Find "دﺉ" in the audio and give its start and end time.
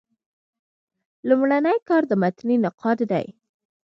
3.11-3.27